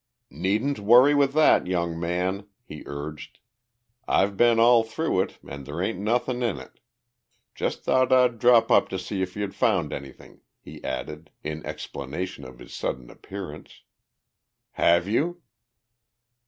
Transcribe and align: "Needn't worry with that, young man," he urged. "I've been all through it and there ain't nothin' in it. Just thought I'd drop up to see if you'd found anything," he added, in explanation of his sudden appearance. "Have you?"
"Needn't 0.31 0.79
worry 0.79 1.13
with 1.13 1.33
that, 1.33 1.67
young 1.67 1.99
man," 1.99 2.47
he 2.63 2.81
urged. 2.87 3.37
"I've 4.07 4.35
been 4.35 4.59
all 4.59 4.81
through 4.83 5.21
it 5.21 5.37
and 5.47 5.63
there 5.63 5.79
ain't 5.79 5.99
nothin' 5.99 6.41
in 6.41 6.57
it. 6.57 6.79
Just 7.53 7.83
thought 7.83 8.11
I'd 8.11 8.39
drop 8.39 8.71
up 8.71 8.89
to 8.89 8.97
see 8.97 9.21
if 9.21 9.35
you'd 9.35 9.53
found 9.53 9.93
anything," 9.93 10.41
he 10.59 10.83
added, 10.83 11.29
in 11.43 11.63
explanation 11.67 12.45
of 12.45 12.57
his 12.57 12.73
sudden 12.73 13.11
appearance. 13.11 13.83
"Have 14.71 15.07
you?" 15.07 15.43